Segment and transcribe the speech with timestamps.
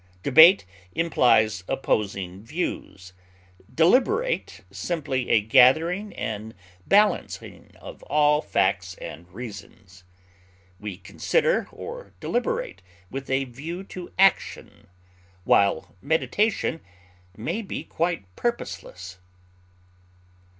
[0.23, 3.13] Debate implies opposing views;
[3.71, 6.55] deliberate, simply a gathering and
[6.87, 10.03] balancing of all facts and reasons.
[10.79, 14.87] We consider or deliberate with a view to action,
[15.43, 16.81] while meditation
[17.37, 19.19] may be quite purposeless.